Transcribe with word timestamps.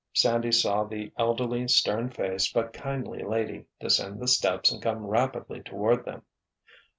Sandy 0.13 0.51
saw 0.51 0.83
the 0.83 1.13
elderly, 1.15 1.67
stern 1.67 2.09
faced, 2.09 2.55
but 2.55 2.73
kindly 2.73 3.21
lady 3.21 3.65
descend 3.79 4.19
the 4.19 4.27
steps 4.27 4.71
and 4.71 4.81
come 4.81 5.05
rapidly 5.05 5.61
toward 5.61 6.05
them. 6.05 6.23